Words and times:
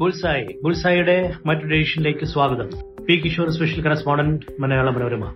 Bull's eye. 0.00 0.58
ബുൾസായിയുടെ 0.62 1.32
മറ്റൊരു 1.46 1.74
എഡിഷനിലേക്ക് 1.74 2.24
സ്വാഗതം. 2.24 2.70
P 3.06 3.22
Kishore 3.24 3.50
special 3.50 3.84
correspondent 3.84 4.60
Malayala 4.60 4.90
Manorama. 4.90 5.34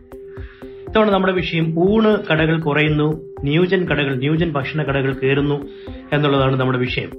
ഇത്തവണ 0.65 1.11
നമ്മുടെ 1.11 1.33
വിഷയം 1.33 1.75
ഊണ് 1.79 2.19
കടകൾ 2.33 2.61
കുറയുന്നു 2.61 3.35
ന്യൂജൻ 3.45 3.89
കടകൾ 3.89 4.15
ന്യൂജൻ 4.15 4.53
ഭക്ഷണ 4.53 4.83
കടകൾ 4.83 5.13
കയറുന്നു 5.13 5.69
എന്നുള്ളതാണ് 6.13 6.61
നമ്മുടെ 6.61 6.79
വിഷയം. 6.79 7.11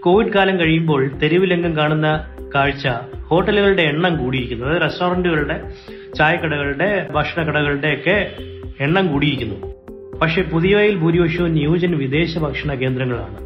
കോവിഡ് 0.00 0.32
കാലം 0.32 0.60
കഴിയുമ്പോൾ 0.60 1.08
തെരുവിലെങ്കം 1.22 1.76
കാണുന്ന 1.76 2.36
കാഴ്ച 2.54 2.88
ഹോട്ടലുകളുടെ 3.16 3.82
എണ്ണം 3.82 4.24
കൂടിയിരിക്കുന്നു. 4.24 4.66
അതായത് 4.66 4.82
റെസ്റ്റോറന്റുകളുടെ 4.82 5.72
ചായക്കടകളുടെ 6.18 7.08
ഭക്ഷണ 7.10 7.42
കടകളുടെ 7.42 7.88
ഒക്കെ 7.88 8.32
എണ്ണം 8.80 9.12
കൂടിയിരിക്കുന്നു. 9.12 9.77
പക്ഷേ 10.22 10.42
പുതിയവയിൽ 10.42 10.96
ഭൂരിപക്ഷവും 10.96 11.52
ന്യൂജൻ 11.52 11.98
വിദേശ 11.98 12.38
ഭക്ഷണ 12.38 12.74
കേന്ദ്രങ്ങളാണ്. 12.74 13.38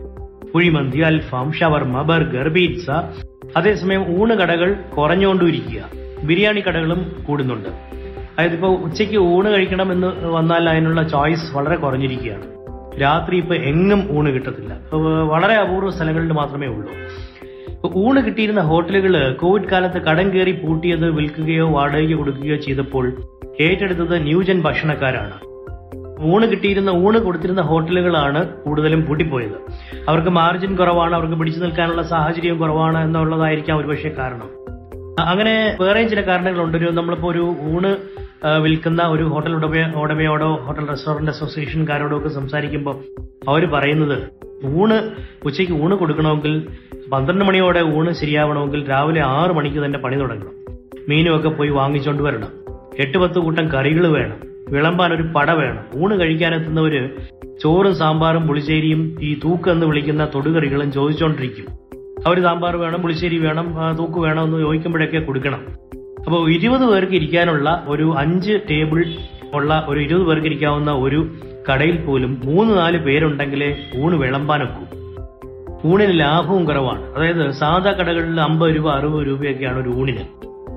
Kuzhimanthi 0.53 0.99
alfaham 0.99 1.53
shawarma 1.53 2.03
burger 2.03 2.49
pizza. 2.49 2.91
അതേസമയം 3.57 4.23
ഊണ് 4.23 4.35
കടകൾ 4.35 4.73
കുറഞ്ഞുകൊണ്ടിരിക്കുക 4.73 5.85
ബിരിയാണി 6.25 6.61
കടകളും 6.61 7.25
കൂടുന്നുണ്ട്. 7.29 7.69
അതായത് 7.69 8.53
ഇപ്പോൾ 8.53 8.79
ഉച്ചയ്ക്ക് 8.79 9.19
ഊണ് 9.19 9.49
കഴിക്കണം 9.49 9.93
എന്ന് 9.93 10.25
വന്നാൽ 10.25 10.69
അതിനുള്ള 10.69 11.03
ചോയ്സ് 11.03 11.55
വളരെ 11.55 11.77
കുറഞ്ഞിരിക്കുകയാണ്. 11.77 12.43
രാത്രി 13.03 13.37
ഇപ്പൊ 13.37 13.55
എങ്ങും 13.55 14.19
ഊണ് 14.19 14.31
കിട്ടത്തില്ല. 14.31 14.79
വളരെ 15.29 15.55
അപൂർവ 15.55 15.91
സ്ഥലങ്ങളിൽ 15.91 16.33
മാത്രമേ 16.33 16.67
ഉള്ളൂ. 16.67 16.93
ഊണ് 17.97 18.27
കിട്ടിയിരുന്ന 18.27 18.61
ഹോട്ടലുകൾ 18.61 19.33
കോവിഡ് 19.33 19.71
കാലത്ത് 19.73 20.03
കടം 20.03 20.35
കയറി 20.35 20.51
പൂട്ടിയത് 20.51 21.11
വിൽക്കുകയോ 21.11 21.69
വാടകയ്ക്ക് 21.69 22.15
കൊടുക്കുകയോ 22.15 22.57
ചെയ്തപ്പോൾ 22.57 23.13
ഏറ്റെടുത്തത് 23.61 24.23
ന്യൂജൻ 24.23 24.61
ഭക്ഷണക്കാരാണ്. 24.61 25.52
ഊണ് 26.23 26.47
കിട്ടിയിരുന്ന 26.51 26.91
ഊണ് 26.91 27.19
കൊടുത്തിരുന്ന 27.19 27.61
ഹോട്ടലുകളാണ് 27.61 28.49
കൂടുതലും 28.49 29.07
പൂട്ടിപ്പോയത്. 29.07 29.59
അവർക്ക് 30.09 30.29
മാർജിൻ 30.29 30.77
കുറവാണ് 30.77 31.15
അവർക്ക് 31.15 31.35
പിടിച്ചു 31.35 31.61
നിൽക്കാനുള്ള 31.61 32.03
സാഹചര്യം 32.03 32.59
കുറവാണ് 32.59 33.05
എന്നുള്ളതായിരിക്കാം 33.05 33.79
ഒരുപക്ഷെ 33.79 34.09
കാരണം. 34.09 34.51
അങ്ങനെ 35.21 35.77
വേറെയും 35.81 36.09
ചില 36.09 36.21
കാരണങ്ങളുണ്ട്. 36.21 36.77
ഒരു 36.77 36.85
നമ്മളിപ്പോ 36.85 37.31
ഒരു 37.31 37.55
ഊണ് 37.75 37.97
വിൽക്കുന്ന 38.63 39.03
ഒരു 39.03 39.23
ഹോട്ടൽ 39.23 39.55
ഉടമ 39.55 39.93
ഉടമയോടോ 39.97 40.55
ഹോട്ടൽ 40.55 40.89
റെസ്റ്റോറന്റ് 40.89 41.31
അസോസിയേഷൻകാരോടോ 41.31 42.17
ഒക്കെ 42.17 42.29
സംസാരിക്കുമ്പോൾ 42.29 42.97
അവർ 43.49 43.67
പറയുന്നത് 43.67 44.29
ഊണ് 44.67 45.11
ഉച്ചയ്ക്ക് 45.45 45.75
ഊണ് 45.75 45.95
കൊടുക്കണമെങ്കിൽ 45.95 46.67
പന്ത്രണ്ട് 47.13 47.45
മണിയോടെ 47.45 47.83
ഊണ് 47.83 48.13
ശരിയാവണമെങ്കിൽ 48.13 48.91
രാവിലെ 48.91 49.21
ആറ് 49.21 49.51
മണിക്ക് 49.51 49.85
തന്നെ 49.85 49.99
പണി 49.99 50.17
തുടങ്ങണം. 50.17 50.53
മീനുമൊക്കെ 51.09 51.49
പോയി 51.49 51.69
വാങ്ങിച്ചുകൊണ്ട് 51.69 52.23
വരണം. 52.23 52.49
എട്ട് 52.99 53.19
പത്ത് 53.19 53.39
കൂട്ടം 53.39 53.69
കറികൾ 53.73 54.07
വേണം. 54.07 54.52
വിളമ്പാൻ 54.71 55.13
ഒരു 55.13 55.23
പട 55.23 55.51
വേണം. 55.51 56.03
ഊണ് 56.03 56.21
കഴിക്കാനെത്തുന്നവര് 56.21 57.09
ചോറും 57.63 57.95
സാമ്പാറും 57.97 58.49
പുളിശ്ശേരിയും 58.49 59.17
ഈ 59.21 59.41
തൂക്ക് 59.45 59.71
എന്ന് 59.71 59.87
വിളിക്കുന്ന 59.87 60.29
തൊടുകറികളും 60.35 60.93
ചോദിച്ചുകൊണ്ടിരിക്കും 60.93 61.65
അവർ 62.27 62.43
സാമ്പാർ 62.43 62.77
വേണം 62.77 63.03
പുളിശ്ശേരി 63.03 63.39
വേണം 63.39 63.97
തൂക്ക് 63.99 64.19
വേണം 64.19 64.45
എന്ന് 64.45 64.59
ചോദിക്കുമ്പോഴൊക്കെ 64.59 65.19
കൊടുക്കണം. 65.19 65.67
അപ്പോൾ 66.25 66.51
ഇരുപത് 66.51 66.87
പേർക്ക് 66.93 67.13
ഇരിക്കാനുള്ള 67.13 67.85
ഒരു 67.89 68.15
അഞ്ച് 68.19 68.53
ടേബിൾ 68.71 69.05
ഉള്ള 69.55 69.87
ഒരു 69.89 70.01
ഇരുപത് 70.01 70.23
പേർക്ക് 70.23 70.47
ഇരിക്കാവുന്ന 70.47 70.93
ഒരു 70.93 71.35
കടയിൽ 71.73 72.05
പോലും 72.05 72.41
മൂന്ന് 72.45 72.79
നാല് 72.79 72.99
പേരുണ്ടെങ്കിലേ 72.99 73.91
ഊണ് 73.97 74.17
വിളമ്പാനൊക്കൂ. 74.17 74.99
ഊണിന് 75.93 76.21
ലാഭവും 76.21 76.65
കുറവാണ്. 76.65 77.15
അതായത് 77.15 77.51
സാധാ 77.51 77.93
കടകളിൽ 77.93 78.41
അമ്പത് 78.41 78.77
രൂപ 78.77 78.91
അറുപത് 78.91 79.27
രൂപയൊക്കെയാണ് 79.27 79.83
ഒരു 79.83 79.89
ഊണിന്. 79.89 80.25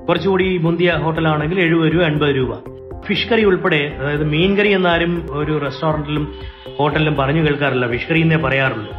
കുറച്ചുകൂടി 0.06 0.58
മുന്തിയ 0.58 0.92
ഹോട്ടലാണെങ്കിൽ 1.02 1.60
എഴുപത് 1.60 1.92
രൂപ 1.94 2.02
എൺപത് 2.02 2.36
രൂപ. 2.36 2.75
ഫിഷ് 3.06 3.28
കറി 3.28 3.44
ഉൾപ്പെടെ 3.44 3.96
അതായത് 4.00 4.24
മീൻ 4.24 4.58
കറി 4.58 4.68
എന്നാരും 4.68 5.26
ഒരു 5.30 5.60
റെസ്റ്റോറന്റിലും 5.64 6.34
ഹോട്ടലിലും 6.76 7.14
പറഞ്ഞു 7.16 7.42
കേൾക്കാറില്ല. 7.42 7.86
ഫിഷ് 7.90 8.08
കറി 8.10 8.20
എന്നേ 8.20 8.36
പറയാറുള്ളൂ. 8.36 8.92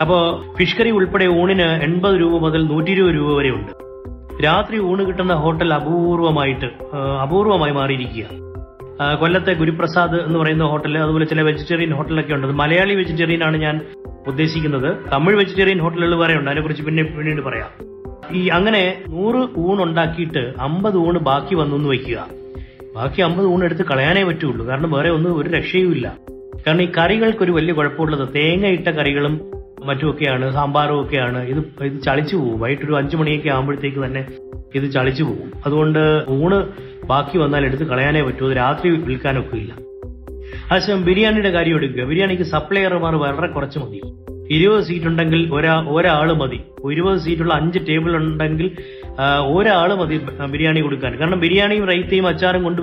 അപ്പോൾ 0.00 0.22
ഫിഷ് 0.56 0.76
കറി 0.76 0.90
ഉൾപ്പെടെ 0.90 1.26
ഊണിന് 1.26 1.68
എൺപത് 1.86 2.20
രൂപ 2.20 2.34
മുതൽ 2.42 2.66
നൂറ്റി 2.66 2.90
ഇരുപത് 2.90 3.14
രൂപ 3.14 3.38
വരെ 3.38 3.50
ഉണ്ട്. 3.50 3.72
രാത്രി 4.44 4.78
ഊണ് 4.80 5.06
കിട്ടുന്ന 5.06 5.34
ഹോട്ടൽ 5.34 5.74
അപൂർവമായിട്ട് 5.74 6.68
അപൂർവമായി 7.24 7.72
മാറിയിരിക്കുക. 7.72 8.24
കൊല്ലത്തെ 9.20 9.52
ഗുരുപ്രസാദ് 9.52 10.16
എന്ന് 10.20 10.38
പറയുന്ന 10.38 10.64
ഹോട്ടൽ 10.64 10.98
അതുപോലെ 10.98 11.24
ചില 11.24 11.42
വെജിറ്റേറിയൻ 11.42 11.92
ഹോട്ടലൊക്കെ 11.94 12.34
ഉണ്ട്. 12.34 12.46
മലയാളി 12.46 12.94
വെജിറ്റേറിയൻ 12.94 13.44
ആണ് 13.44 13.56
ഞാൻ 13.56 13.80
ഉദ്ദേശിക്കുന്നത്. 14.26 14.90
തമിഴ് 15.12 15.36
വെജിറ്റേറിയൻ 15.36 15.78
ഹോട്ടലുകൾ 15.78 16.14
വരെ 16.24 16.34
ഉണ്ട്. 16.36 16.50
അതിനെക്കുറിച്ച് 16.50 16.82
പിന്നെ 16.82 17.02
പിന്നീട് 17.02 17.42
പറയാം. 17.42 17.70
ഈ 18.32 18.48
അങ്ങനെ 18.48 18.82
നൂറ് 19.08 19.40
ഊണ് 19.58 19.82
ഉണ്ടാക്കിയിട്ട് 19.82 20.42
അമ്പത് 20.60 20.96
ഊണ് 20.96 21.18
ബാക്കി 21.18 21.54
വന്നു 21.54 21.76
എന്ന് 21.76 21.88
വയ്ക്കുക. 21.88 22.39
ബാക്കി 22.96 23.22
അമ്പത് 23.22 23.46
ഊണ് 23.46 23.64
എടുത്ത് 23.64 23.84
കളയാനേ 23.86 24.22
പറ്റുള്ളൂ. 24.22 24.66
കാരണം 24.66 24.92
വേറെ 24.92 25.10
ഒന്നും 25.10 25.38
ഒരു 25.38 25.48
രക്ഷയുമില്ല 25.48 26.16
കാരണം 26.66 26.82
ഈ 26.82 26.88
കറികൾക്ക് 26.98 27.44
ഒരു 27.44 27.52
വലിയ 27.52 27.72
കുഴപ്പമുള്ളത് 27.72 28.28
തേങ്ങ 28.34 28.66
ഇട്ട 28.66 28.88
കറികളും 28.88 29.40
മറ്റുമൊക്കെയാണ് 29.84 30.52
സാമ്പാറും 30.52 31.00
ഒക്കെയാണ്. 31.00 31.42
ഇത് 31.42 31.84
ഇത് 31.84 32.02
ചളിച്ചു 32.02 32.36
പോകും. 32.36 32.60
വൈകിട്ടൊരു 32.60 32.96
അഞ്ചു 32.96 33.16
മണിയൊക്കെ 33.16 33.48
ആകുമ്പോഴത്തേക്ക് 33.48 34.04
തന്നെ 34.04 34.26
ഇത് 34.74 34.90
ചളിച്ചു 34.90 35.22
പോകും. 35.24 35.52
അതുകൊണ്ട് 35.66 36.24
ഊണ് 36.30 36.68
ബാക്കി 37.06 37.38
വന്നാൽ 37.38 37.64
എടുത്ത് 37.64 37.84
കളയാനേ 37.84 38.22
പറ്റൂ. 38.22 38.52
രാത്രി 38.52 38.90
വിൽക്കാനൊക്കെ 38.90 39.56
ഇല്ല. 39.56 39.72
അതേസമയം 40.70 41.04
ബിരിയാണിയുടെ 41.04 41.50
കാര്യം 41.50 41.76
എടുക്കുക. 41.76 42.04
ബിരിയാണിക്ക് 42.04 42.42
സപ്ലൈയർമാർ 42.42 43.16
വളരെ 43.16 43.46
കുറച്ച് 43.46 43.78
മതി. 43.78 44.00
ഇരുപത് 44.50 44.84
സീറ്റ് 44.84 45.06
ഉണ്ടെങ്കിൽ 45.06 45.54
ഒരാ 45.54 45.86
ഒരാൾ 45.88 46.32
മതി. 46.32 46.60
ഇരുപത് 46.92 47.18
സീറ്റുള്ള 47.18 47.54
അഞ്ച് 47.54 47.78
ടേബിൾ 47.88 48.16
ഉണ്ടെങ്കിൽ 48.16 48.70
ആ, 49.18 49.38
ഒരാൾ 49.38 49.94
മതി 49.94 50.20
ബിരിയാണി 50.50 50.80
കൊടുക്കാൻ. 50.80 51.16
കാരണം 51.16 51.40
ബിരിയാണിയും 51.40 51.88
റൈത്തയും 51.88 52.26
അച്ചാറും 52.26 52.64
കൊണ്ട് 52.64 52.82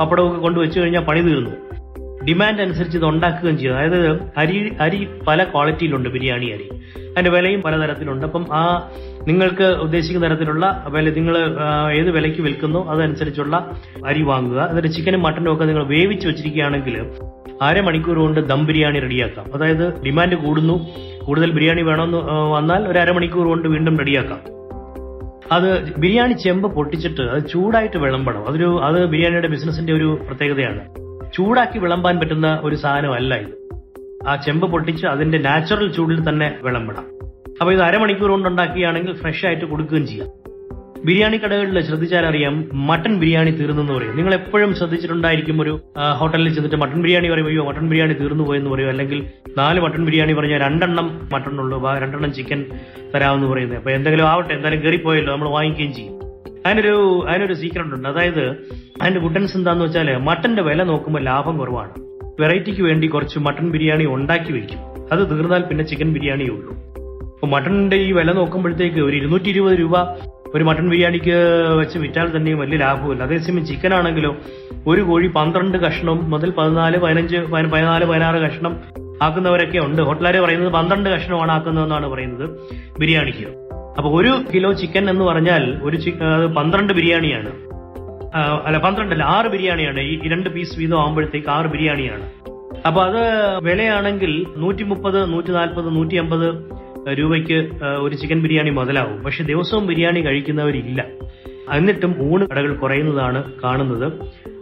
ഒക്കെ 0.00 0.38
കൊണ്ട് 0.38 0.60
വെച്ച് 0.60 0.80
കഴിഞ്ഞാൽ 0.80 1.00
പണി 1.00 1.20
തീർന്നു. 1.20 1.50
ഡിമാൻഡ് 2.24 2.60
അനുസരിച്ച് 2.60 2.98
ഇത് 2.98 3.04
ഉണ്ടാക്കുകയും 3.04 3.58
ചെയ്യും 3.58 3.76
അതായത് 3.76 4.32
അരി 4.36 4.76
അരി 4.80 5.08
പല 5.28 5.44
ക്വാളിറ്റിയിലുണ്ട് 5.44 6.08
ബിരിയാണി 6.08 6.46
അരി. 6.46 6.68
അതിന്റെ 7.10 7.30
വിലയും 7.30 7.62
പലതരത്തിലുണ്ട്. 7.62 8.26
അപ്പം 8.26 8.46
ആ 8.52 8.90
നിങ്ങൾക്ക് 9.26 9.64
ഉദ്ദേശിക്കുന്ന 9.64 10.30
തരത്തിലുള്ള 10.30 10.84
വില 10.88 11.10
നിങ്ങൾ 11.10 11.56
ഏത് 11.92 12.10
വിലയ്ക്ക് 12.10 12.40
വിൽക്കുന്നോ 12.40 12.84
അതനുസരിച്ചുള്ള 12.90 13.70
അരി 14.06 14.22
വാങ്ങുക. 14.22 14.66
എന്നിട്ട് 14.68 14.88
ചിക്കനും 14.88 15.22
മട്ടനും 15.22 15.52
ഒക്കെ 15.52 15.64
നിങ്ങൾ 15.64 15.84
വേവിച്ച് 15.84 16.28
വെച്ചിരിക്കുകയാണെങ്കിൽ 16.28 17.06
അരമണിക്കൂർ 17.62 18.18
കൊണ്ട് 18.18 18.48
ദം 18.48 18.66
ബിരിയാണി 18.66 18.98
റെഡിയാക്കാം. 19.00 19.54
അതായത് 19.54 20.02
ഡിമാൻഡ് 20.02 20.34
കൂടുന്നു. 20.34 20.86
കൂടുതൽ 21.24 21.50
ബിരിയാണി 21.50 21.82
വേണമെന്ന് 21.82 22.18
വന്നാൽ 22.52 22.88
ഒരു 22.88 22.98
അരമണിക്കൂർ 22.98 23.46
കൊണ്ട് 23.46 23.68
വീണ്ടും 23.68 23.98
റെഡിയാക്കാം. 23.98 24.57
അത് 25.52 25.96
ബിരിയാണി 25.96 26.32
ചെമ്പ് 26.32 26.74
പൊട്ടിച്ചിട്ട് 26.74 27.20
അത് 27.20 27.48
ചൂടായിട്ട് 27.48 27.96
വിളമ്പണം. 27.96 28.48
അതൊരു 28.48 28.80
അത് 28.82 29.06
ബിരിയാണിയുടെ 29.06 29.48
ബിസിനസിന്റെ 29.48 29.92
ഒരു 29.92 30.20
പ്രത്യേകതയാണ്. 30.26 30.80
ചൂടാക്കി 31.32 31.78
വിളമ്പാൻ 31.78 32.20
പറ്റുന്ന 32.20 32.60
ഒരു 32.62 32.76
സാധനമല്ല 32.76 33.34
ഇത്. 33.34 33.68
ആ 34.28 34.36
ചെമ്പ് 34.36 34.70
പൊട്ടിച്ച് 34.70 35.06
അതിന്റെ 35.06 35.38
നാച്ചുറൽ 35.38 35.92
ചൂടിൽ 35.92 36.28
തന്നെ 36.28 36.58
വിളമ്പണം. 36.62 37.06
അപ്പൊ 37.60 37.72
ഇത് 37.72 37.80
അരമണിക്കൂർ 37.80 38.30
കൊണ്ട് 38.30 38.48
ഉണ്ടാക്കുകയാണെങ്കിൽ 38.48 39.14
ഫ്രഷ് 39.14 39.46
ആയിട്ട് 39.46 39.64
കൊടുക്കുകയും 39.64 40.06
ചെയ്യാം. 40.06 40.28
ബിരിയാണി 41.06 41.36
കടകളിൽ 41.36 41.80
ശ്രദ്ധിച്ചാൽ 41.80 42.24
അറിയാം 42.26 42.54
മട്ടൻ 42.74 43.18
ബിരിയാണി 43.20 43.50
തീർന്നെന്ന് 43.50 43.92
പറയും. 43.92 44.16
നിങ്ങൾ 44.16 44.34
എപ്പോഴും 44.34 44.74
ശ്രദ്ധിച്ചിട്ടുണ്ടായിരിക്കും 44.74 45.62
ഒരു 45.62 45.80
ഹോട്ടലിൽ 46.18 46.54
ചെന്നിട്ട് 46.54 46.76
മട്ടൺ 46.76 47.02
ബിരിയാണി 47.02 47.28
പറയും 47.28 47.66
മട്ടൺ 47.66 47.88
ബിരിയാണി 47.88 48.12
തീർന്നു 48.12 48.44
പോയെന്ന് 48.44 48.70
പറയും. 48.70 48.88
അല്ലെങ്കിൽ 48.88 49.26
നാല് 49.58 49.80
മട്ടൺ 49.80 50.04
ബിരിയാണി 50.04 50.32
പറഞ്ഞാൽ 50.32 50.60
രണ്ടെണ്ണം 50.60 51.28
മട്ടൺ 51.32 51.60
ഉള്ളൂ 51.60 51.78
രണ്ടെണ്ണം 51.98 52.32
ചിക്കൻ 52.32 52.66
തരാമെന്ന് 53.14 53.46
പറയുന്നത്. 53.46 53.78
അപ്പൊ 53.78 53.90
എന്തെങ്കിലും 53.90 54.28
ആവട്ടെ 54.28 54.52
എന്തായാലും 54.54 54.82
കയറിപ്പോയല്ലോ 54.82 55.32
നമ്മൾ 55.32 55.48
വാങ്ങിക്കുകയും 55.48 55.92
ചെയ്യും. 55.94 56.14
അതിനൊരു 56.66 57.24
അതിനൊരു 57.28 57.54
സീക്രട്ട് 57.54 57.94
ഉണ്ട്. 57.94 58.08
അതായത് 58.08 58.44
അതിന്റെ 59.02 59.20
ഗുഡൻസ് 59.20 59.56
എന്താന്ന് 59.56 59.84
വെച്ചാൽ 59.84 60.16
മട്ടന്റെ 60.16 60.62
വില 60.62 60.82
നോക്കുമ്പോൾ 60.82 61.22
ലാഭം 61.22 61.58
കുറവാണ്. 61.58 61.92
വെറൈറ്റിക്ക് 62.40 62.82
വേണ്ടി 62.82 63.06
കുറച്ച് 63.06 63.38
മട്ടൺ 63.38 63.70
ബിരിയാണി 63.70 64.04
ഉണ്ടാക്കി 64.04 64.52
വെക്കും. 64.52 64.80
അത് 65.12 65.22
തീർന്നാൽ 65.30 65.62
പിന്നെ 65.62 65.84
ചിക്കൻ 65.84 66.12
ബിരിയാണിയേ 66.12 66.50
ഉള്ളൂ. 66.50 66.72
അപ്പൊ 67.32 67.46
മട്ടണിന്റെ 67.46 67.96
ഈ 67.96 68.12
വില 68.12 68.32
നോക്കുമ്പോഴത്തേക്ക് 68.32 69.00
ഒരു 69.00 69.16
ഇരുന്നൂറ്റി 69.16 69.48
ഇരുപത് 69.48 69.78
രൂപ 69.78 69.96
ഒരു 70.54 70.64
മട്ടൺ 70.64 70.88
ബിരിയാണിക്ക് 70.88 71.34
വെച്ച് 71.78 71.98
വിറ്റാൽ 71.98 72.36
തന്നെ 72.36 72.54
വലിയ 72.54 72.78
ലാഭമില്ല 72.78 73.22
അതേസമയം 73.22 73.66
ചിക്കൻ 73.66 73.94
ആണെങ്കിലോ 73.94 74.36
ഒരു 74.86 75.00
കോഴി 75.00 75.26
പന്ത്രണ്ട് 75.26 75.78
കഷ്ണം 75.78 76.30
മുതൽ 76.30 76.50
പതിനാല് 76.50 76.98
പതിനഞ്ച് 76.98 77.36
പതിന- 77.36 77.70
പതിനാല് 77.70 78.04
പതിനാറ് 78.04 78.36
കഷ്ണം 78.36 78.76
ആക്കുന്നവരൊക്കെ 79.22 79.78
ഉണ്ട്. 79.78 80.02
ഹോട്ടലുകാർ 80.02 80.36
പറയുന്നത് 80.36 80.72
പന്ത്രണ്ട് 80.72 81.10
കഷ്ണമാണ് 81.10 81.52
ആക്കുന്നതെന്നാണ് 81.52 82.08
പറയുന്നത് 82.08 82.50
ബിരിയാണിക്ക്. 82.98 83.46
അപ്പൊ 83.98 84.20
ഒരു 84.20 84.44
കിലോ 84.54 84.72
ചിക്കൻ 84.72 85.10
എന്ന് 85.10 85.24
പറഞ്ഞാൽ 85.24 85.80
ഒരു 85.82 86.24
ആ, 86.24 86.46
പന്ത്രണ്ട് 86.46 86.92
ബിരിയാണിയാണ്. 86.92 87.50
അല്ല 88.64 88.78
പന്ത്രണ്ടല്ല 88.78 89.22
ആറ് 89.22 89.46
ബിരിയാണിയാണ്. 89.46 90.00
ഈ 90.00 90.28
രണ്ട് 90.28 90.50
പീസ് 90.50 90.78
വീതം 90.78 91.02
ആകുമ്പോഴത്തേക്ക് 91.02 91.48
ആറ് 91.48 91.66
ബിരിയാണിയാണ്. 91.66 92.30
അപ്പൊ 92.86 93.02
അത് 93.02 93.18
വിലയാണെങ്കിൽ 93.62 94.46
നൂറ്റി 94.56 94.82
മുപ്പത് 94.82 95.32
നൂറ്റി 95.32 95.50
നാൽപ്പത് 95.50 95.96
നൂറ്റി 95.96 96.16
അമ്പത് 96.16 96.72
രൂപയ്ക്ക് 97.12 97.84
ഒരു 97.84 98.14
ചിക്കൻ 98.14 98.42
ബിരിയാണി 98.42 98.70
മുതലാവും. 98.70 99.22
പക്ഷെ 99.22 99.44
ദിവസവും 99.44 99.86
ബിരിയാണി 99.86 100.20
കഴിക്കുന്നവരില്ല. 100.20 101.04
എന്നിട്ടും 101.72 102.32
ഊണ് 102.32 102.48
കടകൾ 102.48 102.76
കുറയുന്നതാണ് 102.76 103.52
കാണുന്നത്. 103.64 104.12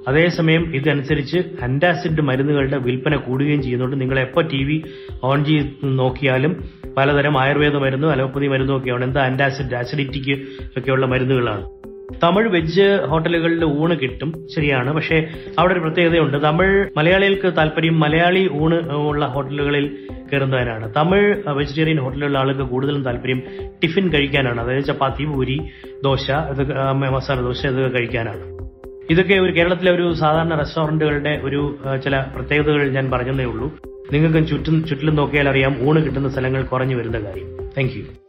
അതേസമയം 0.09 0.77
ഇതനുസരിച്ച് 0.77 1.39
അന്റാസിഡ് 1.63 2.21
മരുന്നുകളുടെ 2.21 2.79
വിൽപ്പന 2.79 3.17
കൂടുകയും 3.17 3.63
ചെയ്യുന്നുണ്ട്. 3.63 4.01
നിങ്ങൾ 4.01 4.19
എപ്പോൾ 4.21 4.49
ടി 4.49 4.65
വി 4.65 4.83
ഓൺ 5.23 5.45
ചെയ്ത് 5.45 5.67
നോക്കിയാലും 5.85 6.65
പലതരം 6.97 7.41
ആയുർവേദ 7.41 7.77
മരുന്നും 7.77 8.11
അലോപ്പതി 8.11 8.47
മരുന്നും 8.47 8.77
ഒക്കെയാണ്. 8.77 9.05
എന്താ 9.05 9.23
അന്റാസിഡ് 9.23 9.75
ആസിഡിറ്റിക്ക് 9.75 10.43
ഒക്കെയുള്ള 10.79 11.07
മരുന്നുകളാണ്. 11.07 11.65
തമിഴ് 12.23 12.49
വെജ് 12.49 13.07
ഹോട്ടലുകളിൽ 13.07 13.65
ഊണ് 13.65 13.99
കിട്ടും 14.03 14.49
ശരിയാണ്. 14.57 14.93
പക്ഷേ 14.93 15.27
അവിടെ 15.59 15.73
ഒരു 15.73 15.81
പ്രത്യേകതയുണ്ട്. 15.81 16.43
തമിഴ് 16.43 16.89
മലയാളികൾക്ക് 16.97 17.57
താല്പര്യം 17.57 18.01
മലയാളി 18.01 18.51
ഊണ് 18.53 18.91
ഉള്ള 18.91 19.27
ഹോട്ടലുകളിൽ 19.27 19.99
കയറുന്നതിനാണ് 20.33 20.95
തമിഴ് 20.97 21.43
വെജിറ്റേറിയൻ 21.49 22.01
ഹോട്ടലുകളിലെ 22.01 22.39
ആളുകൾക്ക് 22.39 22.71
കൂടുതലും 22.71 23.05
താല്പര്യം 23.05 23.43
ടിഫിൻ 23.83 24.13
കഴിക്കാനാണ്. 24.13 24.61
അതായത് 24.61 24.85
ചപ്പാത്തി 24.85 25.25
പൂരി 25.25 25.59
ദോശ 26.05 26.31
ഇതൊക്കെ 26.31 26.75
മസാല 26.93 27.41
ദോശ 27.41 27.67
ഇതൊക്കെ 27.67 27.99
കഴിക്കാനാണ്. 27.99 28.57
ഇതൊക്കെ 29.11 29.35
ഒരു 29.35 29.53
കേരളത്തിലെ 29.53 29.91
ഒരു 29.93 30.13
സാധാരണ 30.13 30.55
റെസ്റ്റോറന്റുകളുടെ 30.55 31.41
ഒരു 31.45 31.79
ചില 32.05 32.25
പ്രത്യേകതകൾ 32.37 32.89
ഞാൻ 32.89 33.11
പറഞ്ഞതേ 33.11 33.45
ഉള്ളൂ. 33.45 33.75
നിങ്ങൾക്ക് 34.13 34.49
ചുറ്റും 34.49 34.85
ചുറ്റിലും 34.87 35.15
നോക്കിയാൽ 35.17 35.49
അറിയാം 35.49 35.89
ഊണ് 35.89 36.05
കിട്ടുന്ന 36.05 36.29
സ്ഥലങ്ങൾ 36.29 36.63
കുറഞ്ഞു 36.63 36.97
വരുന്ന 36.97 37.19
കാര്യം. 37.19 37.49
താങ്ക് 37.79 38.26